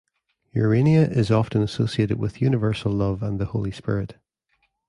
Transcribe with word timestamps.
Urania 0.53 1.07
is 1.07 1.29
often 1.29 1.61
associated 1.61 2.17
with 2.17 2.41
Universal 2.41 2.91
Love 2.93 3.21
and 3.21 3.39
the 3.39 3.45
Holy 3.45 3.69
Spirit. 3.69 4.15